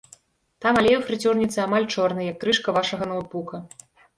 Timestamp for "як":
2.33-2.41